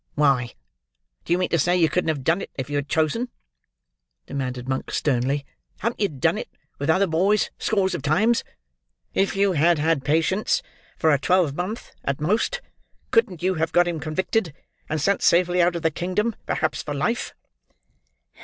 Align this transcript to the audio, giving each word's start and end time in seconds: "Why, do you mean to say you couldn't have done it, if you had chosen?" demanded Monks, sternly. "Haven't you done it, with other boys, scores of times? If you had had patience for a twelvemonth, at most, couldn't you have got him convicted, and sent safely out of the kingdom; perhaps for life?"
"Why, 0.15 0.53
do 1.25 1.31
you 1.31 1.37
mean 1.37 1.49
to 1.49 1.59
say 1.59 1.77
you 1.77 1.87
couldn't 1.87 2.07
have 2.07 2.23
done 2.23 2.41
it, 2.41 2.49
if 2.55 2.71
you 2.71 2.77
had 2.77 2.89
chosen?" 2.89 3.29
demanded 4.25 4.67
Monks, 4.67 4.97
sternly. 4.97 5.45
"Haven't 5.77 6.01
you 6.01 6.09
done 6.09 6.39
it, 6.39 6.49
with 6.79 6.89
other 6.89 7.05
boys, 7.05 7.51
scores 7.59 7.93
of 7.93 8.01
times? 8.01 8.43
If 9.13 9.35
you 9.35 9.51
had 9.51 9.77
had 9.77 10.03
patience 10.03 10.63
for 10.97 11.13
a 11.13 11.19
twelvemonth, 11.19 11.91
at 12.03 12.19
most, 12.19 12.61
couldn't 13.11 13.43
you 13.43 13.53
have 13.53 13.71
got 13.73 13.87
him 13.87 13.99
convicted, 13.99 14.55
and 14.89 14.99
sent 14.99 15.21
safely 15.21 15.61
out 15.61 15.75
of 15.75 15.83
the 15.83 15.91
kingdom; 15.91 16.35
perhaps 16.47 16.81
for 16.81 16.95
life?" 16.95 17.35